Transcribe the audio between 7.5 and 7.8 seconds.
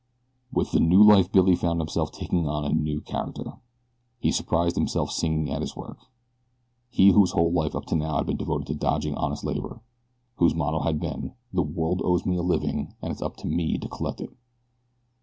life